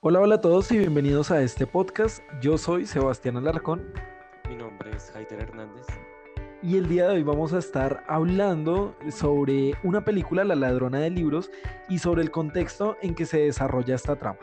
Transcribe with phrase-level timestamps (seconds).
[0.00, 2.22] Hola, hola a todos y bienvenidos a este podcast.
[2.40, 3.92] Yo soy Sebastián Alarcón.
[4.48, 5.86] Mi nombre es Haider Hernández.
[6.62, 11.10] Y el día de hoy vamos a estar hablando sobre una película, La ladrona de
[11.10, 11.50] libros,
[11.88, 14.38] y sobre el contexto en que se desarrolla esta trama.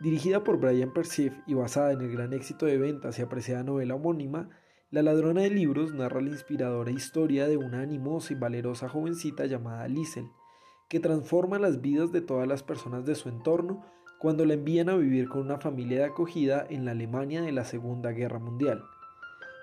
[0.00, 3.94] Dirigida por Brian Perciff y basada en el gran éxito de ventas y apreciada novela
[3.94, 4.50] homónima,
[4.90, 9.88] La ladrona de libros narra la inspiradora historia de una animosa y valerosa jovencita llamada
[9.88, 10.28] Liesel,
[10.88, 13.84] que transforma las vidas de todas las personas de su entorno
[14.18, 17.64] cuando la envían a vivir con una familia de acogida en la Alemania de la
[17.64, 18.82] Segunda Guerra Mundial.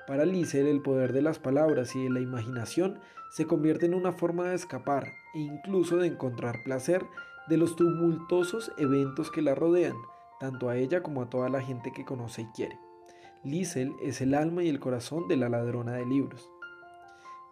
[0.07, 2.99] Para Liesel el poder de las palabras y de la imaginación
[3.31, 7.05] se convierte en una forma de escapar e incluso de encontrar placer
[7.47, 9.95] de los tumultuosos eventos que la rodean,
[10.39, 12.77] tanto a ella como a toda la gente que conoce y quiere.
[13.43, 16.49] Liesel es el alma y el corazón de la ladrona de libros.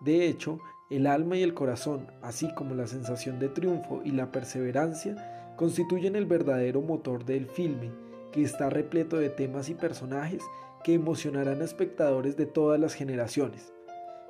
[0.01, 0.59] De hecho,
[0.91, 6.17] el alma y el corazón, así como la sensación de triunfo y la perseverancia, constituyen
[6.17, 7.91] el verdadero motor del filme,
[8.33, 10.43] que está repleto de temas y personajes
[10.83, 13.71] que emocionarán a espectadores de todas las generaciones.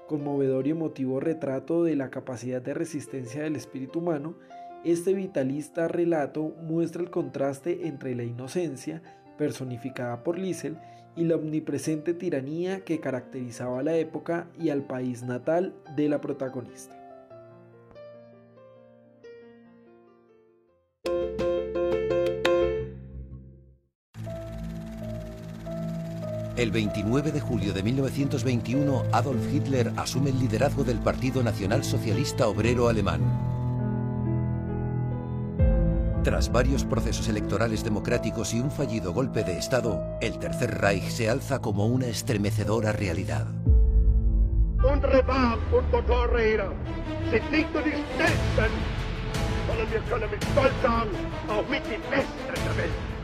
[0.08, 4.36] Conmovedor y emotivo retrato de la capacidad de resistencia del espíritu humano,
[4.84, 9.02] este vitalista relato muestra el contraste entre la inocencia,
[9.38, 10.78] personificada por Liesel,
[11.16, 16.98] y la omnipresente tiranía que caracterizaba la época y al país natal de la protagonista.
[26.62, 32.48] El 29 de julio de 1921, Adolf Hitler asume el liderazgo del Partido Nacional Socialista
[32.48, 33.51] Obrero Alemán.
[36.24, 41.28] Tras varios procesos electorales democráticos y un fallido golpe de Estado, el Tercer Reich se
[41.28, 43.48] alza como una estremecedora realidad.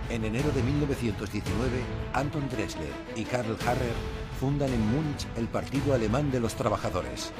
[0.09, 1.69] En enero de 1919,
[2.13, 3.93] Anton Dressler y Karl Harrer
[4.39, 7.31] fundan en Múnich el Partido Alemán de los Trabajadores.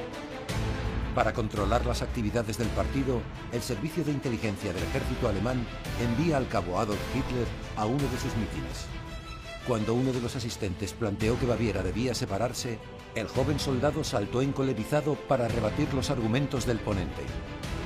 [1.17, 5.65] Para controlar las actividades del partido, el Servicio de Inteligencia del Ejército Alemán
[5.99, 8.85] envía al cabo Adolf Hitler a uno de sus mítines.
[9.67, 12.77] Cuando uno de los asistentes planteó que Baviera debía separarse,
[13.15, 17.23] el joven soldado saltó encolerizado para rebatir los argumentos del ponente.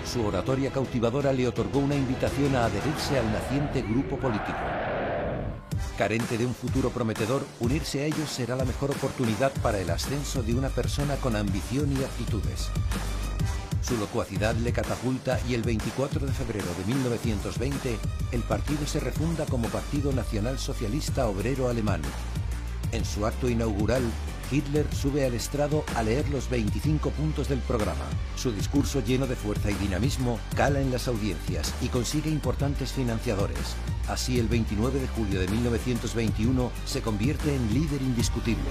[0.04, 4.60] Su oratoria cautivadora le otorgó una invitación a adherirse al naciente grupo político.
[5.98, 10.42] Carente de un futuro prometedor, unirse a ellos será la mejor oportunidad para el ascenso
[10.42, 12.70] de una persona con ambición y actitudes.
[13.82, 17.98] Su locuacidad le catapulta y el 24 de febrero de 1920
[18.32, 22.02] el partido se refunda como Partido Nacional Socialista Obrero Alemán.
[22.92, 24.04] En su acto inaugural,
[24.52, 28.06] Hitler sube al estrado a leer los 25 puntos del programa.
[28.36, 33.76] Su discurso lleno de fuerza y dinamismo cala en las audiencias y consigue importantes financiadores.
[34.08, 38.70] Así, el 29 de julio de 1921 se convierte en líder indiscutible.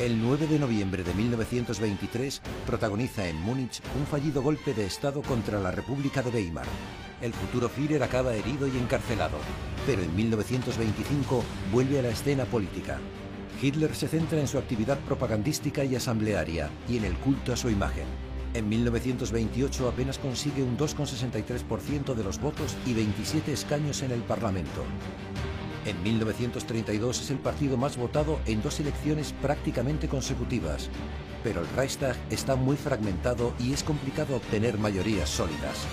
[0.00, 5.58] El 9 de noviembre de 1923 protagoniza en Múnich un fallido golpe de Estado contra
[5.58, 6.66] la República de Weimar.
[7.22, 9.38] El futuro Führer acaba herido y encarcelado,
[9.86, 11.42] pero en 1925
[11.72, 12.98] vuelve a la escena política.
[13.60, 17.70] Hitler se centra en su actividad propagandística y asamblearia y en el culto a su
[17.70, 18.04] imagen.
[18.52, 24.84] En 1928 apenas consigue un 2,63% de los votos y 27 escaños en el Parlamento.
[25.86, 30.90] En 1932 es el partido más votado en dos elecciones prácticamente consecutivas,
[31.44, 35.86] pero el Reichstag está muy fragmentado y es complicado obtener mayorías sólidas.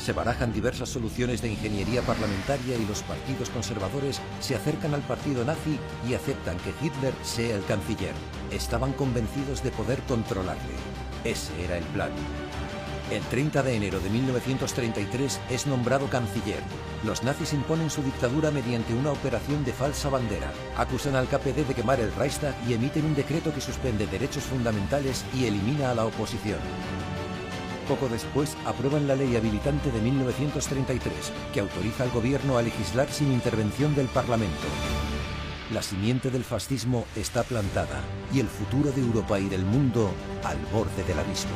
[0.00, 5.44] Se barajan diversas soluciones de ingeniería parlamentaria y los partidos conservadores se acercan al partido
[5.44, 5.78] nazi
[6.08, 8.14] y aceptan que Hitler sea el canciller.
[8.50, 10.72] Estaban convencidos de poder controlarle.
[11.24, 12.10] Ese era el plan.
[13.10, 16.62] El 30 de enero de 1933 es nombrado canciller.
[17.04, 20.50] Los nazis imponen su dictadura mediante una operación de falsa bandera.
[20.78, 25.26] Acusan al KPD de quemar el Reichstag y emiten un decreto que suspende derechos fundamentales
[25.34, 26.60] y elimina a la oposición.
[27.90, 33.32] Poco después aprueban la ley habilitante de 1933, que autoriza al gobierno a legislar sin
[33.32, 34.68] intervención del Parlamento.
[35.74, 38.00] La simiente del fascismo está plantada
[38.32, 40.12] y el futuro de Europa y del mundo
[40.44, 41.50] al borde del abismo.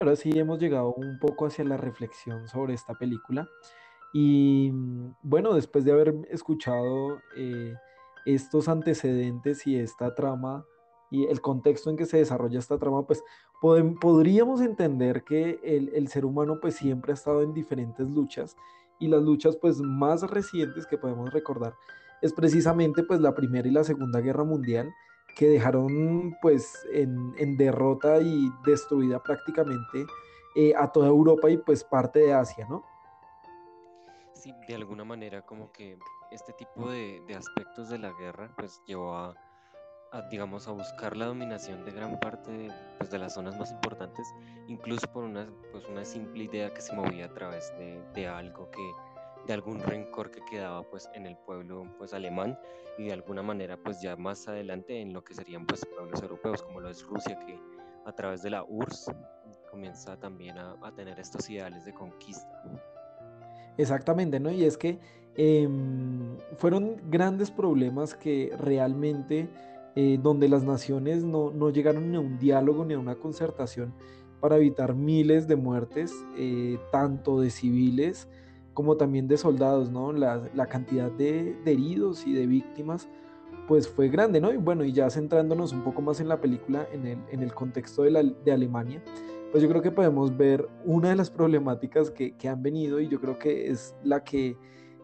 [0.00, 3.48] Ahora sí hemos llegado un poco hacia la reflexión sobre esta película.
[4.12, 4.72] Y
[5.22, 7.74] bueno, después de haber escuchado eh,
[8.26, 10.64] estos antecedentes y esta trama
[11.10, 13.22] y el contexto en que se desarrolla esta trama, pues
[13.60, 18.56] podríamos entender que el, ser humano pues siempre ha estado en diferentes luchas
[18.98, 21.74] y las luchas pues más recientes que podemos recordar
[22.22, 24.92] es precisamente pues la Primera y la Segunda Guerra Mundial,
[25.36, 30.06] que dejaron pues en, derrota y destruida prácticamente
[30.54, 32.84] eh, a toda Europa y pues parte de Asia, ¿no?
[34.46, 35.98] Sí, de alguna manera como que
[36.30, 39.34] este tipo de, aspectos de la guerra pues llevó a,
[40.30, 44.24] digamos, a buscar la dominación de gran parte de, pues, de las zonas más importantes,
[44.68, 48.70] incluso por una, pues, una simple idea que se movía a través de, de algo
[48.70, 48.92] que,
[49.48, 52.56] de algún rencor que quedaba pues en el pueblo pues alemán
[52.98, 56.62] y de alguna manera pues ya más adelante en lo que serían pues pueblos europeos
[56.62, 57.60] como lo es Rusia que
[58.04, 59.10] a través de la URSS
[59.76, 62.62] comienza también a, tener estos ideales de conquista.
[63.78, 64.50] Exactamente, ¿no?
[64.50, 64.98] Y es que
[65.34, 69.48] em, fueron grandes problemas que realmente
[69.94, 73.94] eh, donde las naciones no, no, llegaron ni a un diálogo ni a una concertación
[74.40, 78.28] para evitar miles de muertes, eh, tanto de civiles
[78.74, 80.12] como también de soldados, ¿no?
[80.12, 83.08] La, cantidad de, heridos y de víctimas,
[83.66, 84.52] pues fue grande, ¿no?
[84.52, 87.54] Y bueno, y ya centrándonos un poco más en la película, en el, en el
[87.54, 89.02] contexto la, de Alemania,
[89.50, 93.08] pues yo creo que podemos ver una de las problemáticas que, que han venido y
[93.08, 94.56] yo creo que es la que,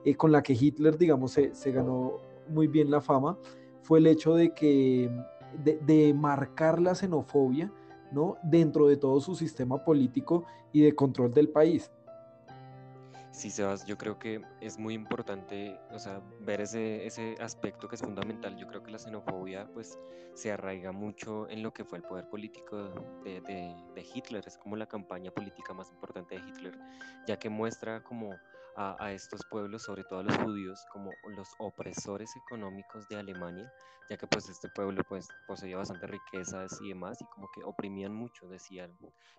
[0.05, 2.19] eh, con la que Hitler, digamos, se, se, ganó
[2.49, 3.39] muy bien la fama,
[3.83, 5.11] fue el hecho de que,
[5.65, 7.73] de, de marcar la xenofobia,
[8.11, 8.37] ¿no?
[8.43, 11.91] Dentro de todo su sistema político y de control del país.
[13.33, 17.97] Sí, Sebas, yo creo que es muy importante, o sea, ver ese, ese aspecto que
[17.97, 18.59] es fundamental.
[18.59, 19.99] Yo creo que la xenofobia, pues,
[20.35, 22.77] se arraiga mucho en lo que fue el poder político
[23.25, 24.45] de, de, de Hitler.
[24.47, 26.79] Es como la campaña política más importante de Hitler,
[27.27, 28.39] ya que muestra como
[28.77, 33.73] a, estos pueblos, sobre todo a los judíos, como los opresores económicos de Alemania,
[34.11, 38.15] ya que pues este pueblo pues poseía bastante riquezas y demás, y como que oprimían
[38.15, 38.95] mucho, decían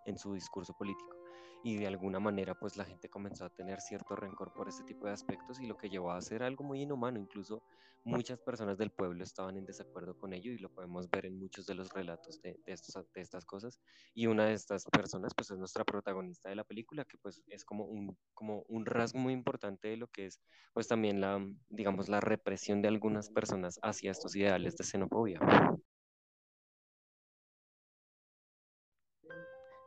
[0.05, 1.22] en su discurso político
[1.61, 5.07] y de alguna manera pues la gente comenzó a tener cierto rencor por este tipo
[5.07, 7.63] de aspectos y lo que llevó a hacer algo muy inhumano, incluso
[8.03, 11.65] muchas personas del pueblo estaban en desacuerdo con ello y lo podemos ver en muchos
[11.65, 13.79] de los relatos de, estas cosas
[14.13, 17.63] y una de estas personas pues es nuestra protagonista de la película que pues es
[17.63, 20.41] como un rasgo muy importante de lo que es
[20.73, 21.39] pues también la
[21.69, 25.39] digamos la represión de algunas personas hacia estos ideales de xenofobia.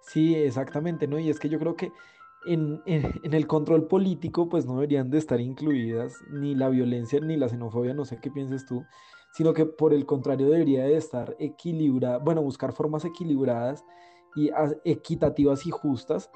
[0.06, 1.18] Sí, exactamente, ¿no?
[1.18, 1.92] Y es que yo creo que
[2.46, 7.48] en, el control político pues no deberían de estar incluidas ni la violencia ni la
[7.48, 8.84] xenofobia, no sé qué pienses tú,
[9.32, 13.84] sino que por el contrario debería de estar equilibrada, bueno, buscar formas equilibradas
[14.36, 14.50] y
[14.84, 16.30] equitativas y justas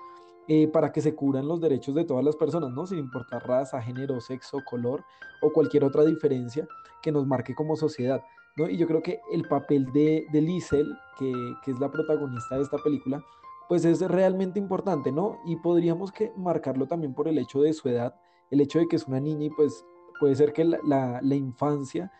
[0.48, 2.86] eh, para que se cubran los derechos de todas las personas, ¿no?
[2.86, 5.04] Sin importar raza, género, sexo, color
[5.42, 6.66] o cualquier otra diferencia
[7.02, 8.20] que nos marque como sociedad.
[8.56, 8.68] ¿no?
[8.68, 11.32] Y yo creo que el papel de, de Liesel, que,
[11.64, 13.22] que es la protagonista de esta película,
[13.70, 15.38] pues es realmente importante, ¿no?
[15.44, 18.16] Y podríamos que marcarlo también por el hecho de su edad,
[18.50, 19.84] el hecho de que es una niña y pues
[20.18, 22.10] puede ser que la, infancia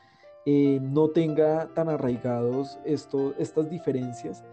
[0.47, 4.45] eh, no tenga tan arraigados esto, estas diferencias,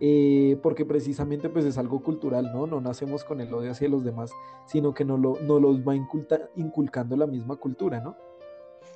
[0.00, 2.66] eh, porque precisamente pues es algo cultural, ¿no?
[2.66, 4.30] No nacemos con el odio hacia los demás,
[4.64, 8.16] sino que no, lo, no los va inculcando la misma cultura, ¿no?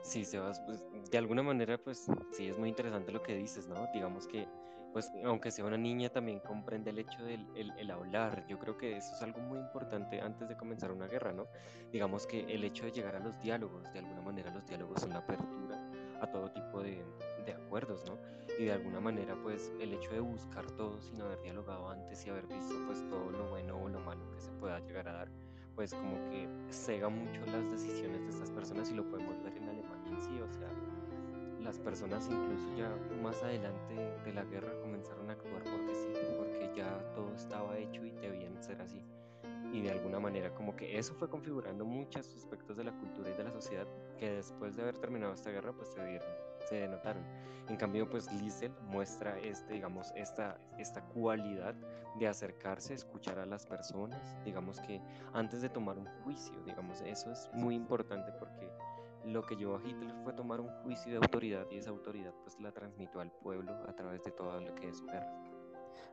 [0.02, 3.86] Sí, Sebas, pues de alguna manera pues sí es muy interesante lo que dices, ¿no?
[3.92, 4.48] Digamos que
[4.92, 8.46] pues aunque sea una niña, también comprende el hecho del el, hablar.
[8.48, 11.46] Yo creo que eso es algo muy importante antes de comenzar una guerra, ¿no?
[11.92, 15.10] Digamos que el hecho de llegar a los diálogos, de alguna manera los diálogos son
[15.10, 15.78] la apertura
[16.20, 17.04] a todo tipo de,
[17.44, 18.18] de acuerdos, ¿no?
[18.58, 22.30] Y de alguna manera, pues el hecho de buscar todo sin haber dialogado antes y
[22.30, 25.28] haber visto pues todo lo bueno o lo malo que se pueda llegar a dar,
[25.74, 29.68] pues como que cega mucho las decisiones de estas personas y lo podemos ver en
[29.68, 30.20] Alemania
[31.70, 36.68] las personas incluso ya más adelante de la guerra comenzaron a actuar porque sí, porque
[36.74, 39.00] ya todo estaba hecho y debían ser así.
[39.72, 43.34] Y de alguna manera como que eso fue configurando muchos aspectos de la cultura y
[43.34, 43.86] de la sociedad
[44.18, 46.28] que después de haber terminado esta guerra pues se dieron,
[46.68, 47.22] se denotaron.
[47.68, 51.76] En cambio pues Liesel muestra este, digamos, esta, esta cualidad
[52.18, 55.00] de acercarse, escuchar a las personas, digamos que
[55.34, 58.68] antes de tomar un juicio, digamos, eso es muy importante porque
[59.24, 62.58] lo que llevó a Hitler fue tomar un juicio de autoridad y esa autoridad pues
[62.60, 65.32] la transmitió al pueblo a través de todo lo que es su guerra.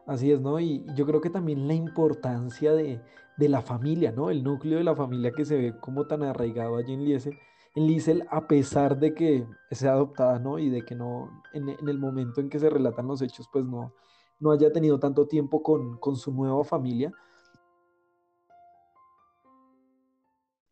[0.06, 0.60] Así es, ¿no?
[0.60, 3.02] Y yo creo que también la importancia de,
[3.38, 4.30] de, la familia, ¿no?
[4.30, 7.38] El núcleo de la familia que se ve como tan arraigado allí en Liesel,
[7.76, 10.60] en Liesel a pesar de que sea adoptada, ¿no?
[10.60, 13.66] Y de que no, en, en, el momento en que se relatan los hechos, pues
[13.66, 13.94] no,
[14.40, 17.12] no haya tenido tanto tiempo con, con su nueva familia,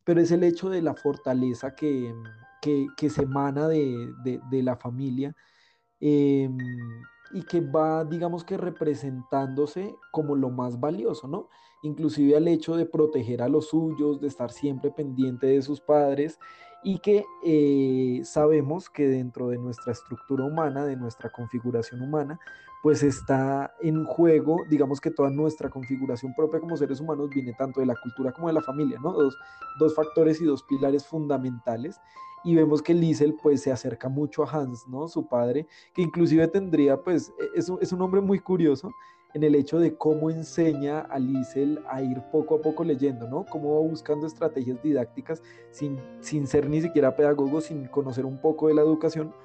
[0.05, 2.13] pero es el hecho de la fortaleza que,
[2.62, 4.13] se emana de,
[4.63, 5.35] la familia
[6.00, 6.57] em,
[7.31, 11.50] y que va, digamos que representándose como lo más valioso, ¿no?
[11.83, 16.39] Inclusive al hecho de proteger a los suyos, de estar siempre pendiente de sus padres
[16.84, 22.39] y que eh, sabemos que dentro de nuestra estructura humana, de nuestra configuración humana,
[22.84, 27.79] pues está en juego, digamos que toda nuestra configuración propia como seres humanos viene tanto
[27.79, 29.12] de la cultura como de la familia, ¿no?
[29.12, 29.36] Dos,
[29.79, 32.00] dos factores y dos pilares fundamentales.
[32.44, 35.08] Y vemos que Liesel pues se acerca mucho a Hans, ¿no?
[35.08, 35.65] Su padre,
[35.96, 38.91] que inclusive tendría pues, e, es, es un hombre muy curioso
[39.36, 43.46] en el hecho de cómo enseña a Liesel a ir poco a poco leyendo, ¿no?
[43.46, 48.70] Cómo va buscando estrategias didácticas sin, sin ser ni siquiera pedagogo, sin conocer un poco
[48.70, 49.36] de la educación,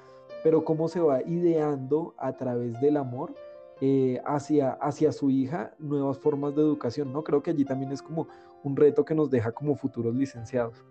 [0.45, 3.35] pero cómo se va ideando a través del amor
[3.81, 7.25] eh, hacia, hacia su hija nuevas formas de educación, ¿no?
[7.25, 8.29] Creo que allí también es como
[8.63, 10.85] un reto que nos deja como futuros licenciados.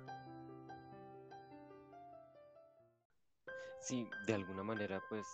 [3.80, 5.26] Sí, de alguna manera, pues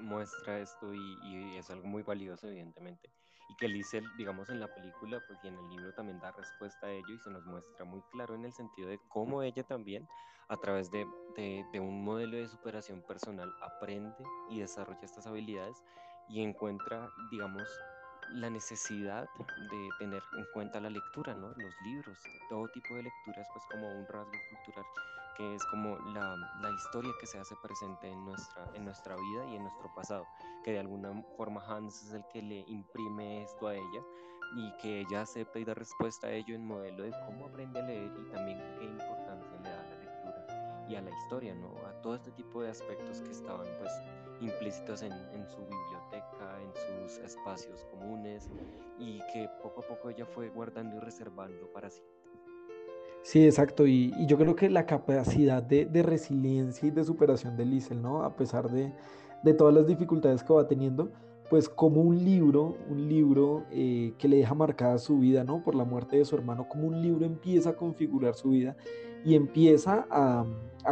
[0.00, 3.10] Muestra esto y, y es algo muy valioso, evidentemente
[3.48, 6.86] y que Liesel, digamos, en la película pues, y en el libro también da respuesta
[6.86, 10.06] a ello y se nos muestra muy claro en el sentido de cómo ella también,
[10.48, 14.16] a través de, de, de un modelo de superación personal, aprende
[14.50, 15.82] y desarrolla estas habilidades
[16.28, 17.68] y encuentra, digamos,
[18.30, 19.28] la necesidad
[19.70, 21.48] de tener en cuenta la lectura, ¿no?
[21.56, 24.84] Los libros, todo tipo de lecturas, pues como un rasgo cultural
[25.36, 29.46] que es como la, la, historia que se hace presente en nuestra, en nuestra vida
[29.46, 30.26] y en nuestro pasado,
[30.64, 34.02] que de alguna forma Hans es el que le imprime esto a ella
[34.56, 37.82] y que ella acepta y da respuesta a ello en modelo de cómo aprende a
[37.82, 41.74] leer y también qué importancia le da a la lectura y a la historia, ¿no?
[41.86, 43.92] A todo este tipo de aspectos que estaban pues
[44.40, 48.48] implícitos en, en su biblioteca, en sus espacios comunes
[48.98, 52.02] y que poco a poco ella fue guardando y reservando para sí.
[53.26, 53.88] Sí, exacto.
[53.88, 58.22] Y, yo creo que la capacidad de, resiliencia y de superación de Liesel, ¿no?
[58.22, 58.92] A pesar de,
[59.54, 61.10] todas las dificultades que va teniendo,
[61.50, 65.64] pues como un libro, un libro eh, que le deja marcada su vida, ¿no?
[65.64, 68.76] Por la muerte de su hermano, como un libro empieza a configurar su vida
[69.24, 70.46] y empieza a,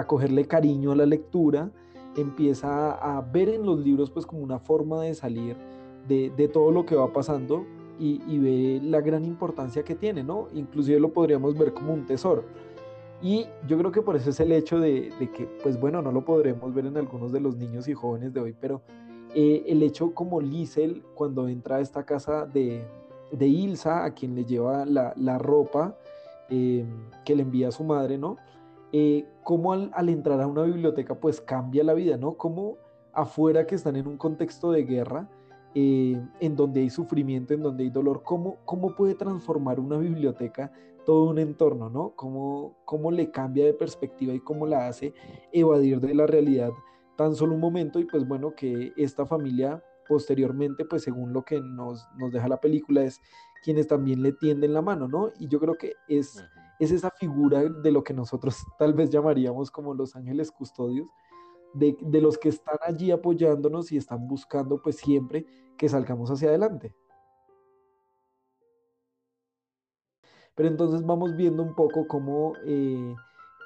[0.08, 1.70] cogerle cariño a la lectura,
[2.16, 5.56] empieza a, ver en los libros pues como una forma de salir
[6.08, 7.64] de todo lo que va pasando
[7.98, 10.48] y, y, ve la gran importancia que tiene, ¿no?
[10.54, 12.44] Inclusive lo podríamos ver como un tesoro.
[13.22, 16.12] Y yo creo que por eso es el hecho de, de que, pues bueno, no
[16.12, 18.82] lo podremos ver en algunos de los niños y jóvenes de hoy, pero
[19.34, 22.84] eh, el hecho como Liesel, cuando entra a esta casa de,
[23.32, 25.96] de Ilsa, a quien le lleva la, la ropa
[26.50, 26.84] eh,
[27.24, 28.36] que le envía su madre, ¿no?
[28.92, 32.34] Eh, como al, al, entrar a una biblioteca, pues cambia la vida, ¿no?
[32.34, 32.76] Como
[33.12, 35.28] afuera que están en un contexto de guerra,
[35.74, 40.72] eh, en donde hay sufrimiento, en donde hay dolor, ¿cómo, cómo puede transformar una biblioteca
[41.04, 42.14] todo un entorno, ¿no?
[42.16, 45.12] ¿Cómo, ¿Cómo le cambia de perspectiva y cómo la hace
[45.52, 46.70] evadir de la realidad
[47.16, 48.00] tan solo un momento?
[48.00, 52.60] Y pues bueno, que esta familia posteriormente, pues según lo que nos, nos deja la
[52.60, 53.20] película, es
[53.62, 55.30] quienes también le tienden la mano, ¿no?
[55.38, 56.42] Y yo creo que es,
[56.78, 61.08] es esa figura de lo que nosotros tal vez llamaríamos como los ángeles custodios,
[61.74, 66.94] de, los que están allí apoyándonos y están buscando pues siempre que salgamos hacia adelante.
[70.54, 73.14] Pero entonces vamos viendo un poco cómo, eh,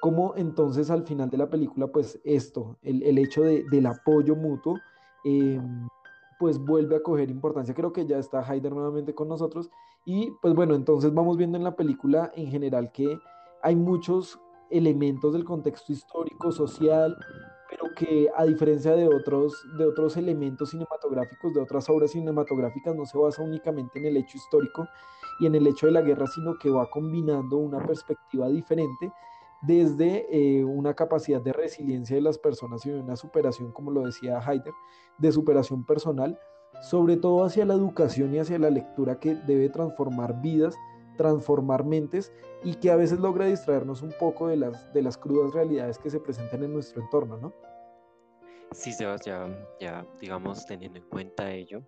[0.01, 4.35] cómo entonces al final de la película pues esto, el, el hecho de, del apoyo
[4.35, 4.79] mutuo,
[5.23, 5.61] eh,
[6.39, 7.75] pues vuelve a coger importancia.
[7.75, 9.69] Creo que ya está Haider nuevamente con nosotros.
[10.05, 13.19] Y pues bueno, entonces vamos viendo en la película en general que
[13.61, 14.39] hay muchos
[14.69, 17.15] elementos del contexto histórico, social,
[17.95, 23.17] que a diferencia de otros, de otros elementos cinematográficos, de otras obras cinematográficas, no se
[23.17, 24.87] basa únicamente en el hecho histórico
[25.39, 29.11] y en el hecho de la guerra, sino que va combinando una perspectiva diferente
[29.61, 34.39] desde eh, una capacidad de resiliencia de las personas y una superación, como lo decía
[34.39, 34.73] Haider,
[35.17, 36.39] de superación personal,
[36.81, 40.75] sobre todo hacia la educación y hacia la lectura que debe transformar vidas
[41.19, 42.31] transformar mentes
[42.63, 46.09] y que a veces logra distraernos un poco de las, de las crudas realidades que
[46.09, 47.53] se presentan en nuestro entorno, ¿no?
[48.71, 49.47] Sí, Sebas, ya,
[49.79, 51.83] ya digamos, teniendo en cuenta ello,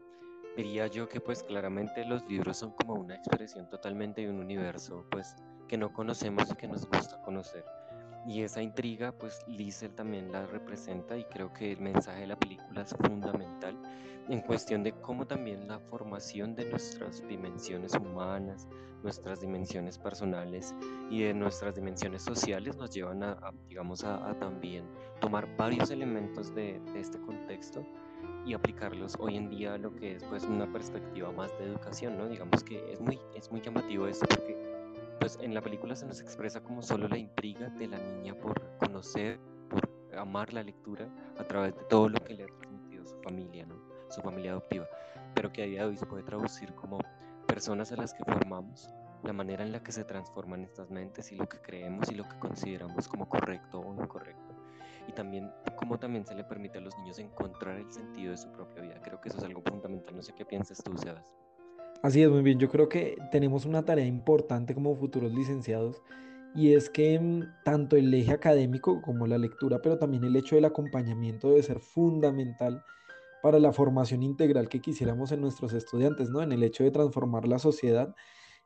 [0.58, 5.06] diría yo que pues claramente los libros son como una expresión totalmente de un universo
[5.12, 5.36] pues
[5.68, 7.64] que no conocemos y que nos gusta conocer.
[8.28, 12.40] Y esa intriga pues Liesel también la representa y creo que el mensaje de la
[12.40, 13.78] película es fundamental
[14.30, 18.68] en cuestión de cómo también la formación de nuestras dimensiones humanas,
[19.04, 20.76] nuestras dimensiones personales
[21.10, 24.86] y de nuestras dimensiones sociales nos llevan a, digamos, a, también
[25.20, 27.86] tomar varios elementos de, de, este contexto
[28.46, 32.18] y aplicarlos hoy en día a lo que es pues una perspectiva más de educación,
[32.18, 32.28] ¿no?
[32.30, 34.71] Digamos que es muy, es muy llamativo esto porque
[35.22, 38.60] pues en la película se nos expresa como solo la intriga de la niña por
[38.78, 39.88] conocer, por
[40.18, 43.76] amar la lectura a través de todo lo que le ha transmitido su familia, ¿no?
[44.10, 44.88] su familia adoptiva,
[45.36, 46.98] pero que a día de hoy se puede traducir como
[47.46, 48.90] personas a las que formamos
[49.22, 52.28] la manera en la que se transforman estas mentes y lo que creemos y lo
[52.28, 54.56] que consideramos como correcto o incorrecto.
[55.08, 58.52] Y también cómo también se le permite a los niños encontrar el sentido de su
[58.52, 59.00] propia vida.
[59.04, 60.16] Creo que eso es algo fundamental.
[60.16, 61.32] No sé qué piensas tú, Sebas.
[62.02, 62.60] Así es, muy bien.
[62.60, 66.02] Yo creo que tenemos una tarea importante como futuros licenciados
[66.56, 70.56] y es que mm, tanto el eje académico como la lectura, pero también el hecho
[70.56, 72.84] del acompañamiento debe ser fundamental
[73.44, 76.42] para la formación integral que quisiéramos en nuestros estudiantes, ¿no?
[76.42, 78.16] En el hecho de transformar la sociedad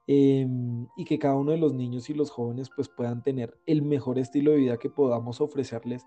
[0.07, 3.81] em, y que cada uno de los niños y los jóvenes pues puedan tener el
[3.83, 6.05] mejor estilo de vida que podamos ofrecerles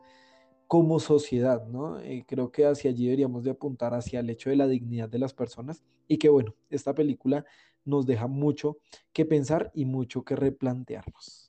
[0.68, 1.98] como sociedad, ¿no?
[2.00, 5.18] Eh, creo que hacia allí deberíamos de apuntar hacia el hecho de la dignidad de
[5.18, 7.46] las personas y que bueno, esta película
[7.86, 8.76] nos deja mucho
[9.14, 11.48] que pensar y mucho que replantearnos.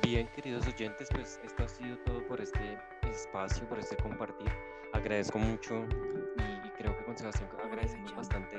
[0.00, 2.78] Bien, queridos oyentes, pues esto ha sido todo por este
[3.10, 4.48] espacio, por este compartir.
[4.92, 5.84] Agradezco mucho
[6.36, 8.56] y creo que con Sebastián agradecemos bastante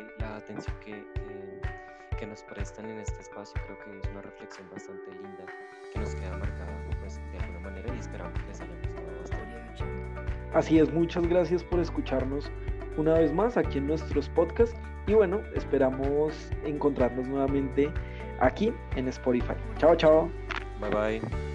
[0.48, 1.04] atención que,
[2.18, 3.60] que, nos prestan en este espacio.
[3.66, 5.46] Creo que es una reflexión bastante linda
[5.94, 9.58] que nos queda marcada pues, de alguna manera y esperamos que les haya gustado bastante.
[10.54, 12.50] Así es, muchas gracias por escucharnos
[12.96, 14.76] una vez más aquí en nuestros podcasts
[15.06, 17.92] y bueno, esperamos encontrarnos nuevamente
[18.40, 19.54] aquí en Spotify.
[19.78, 20.30] Chao, chao.
[20.80, 20.90] Bye
[21.20, 21.47] bye.